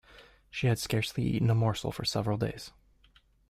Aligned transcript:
She 0.49 0.65
had 0.65 0.79
scarcely 0.79 1.23
eaten 1.25 1.51
a 1.51 1.53
morsel 1.53 1.91
for 1.91 2.05
several 2.05 2.35
days. 2.39 2.71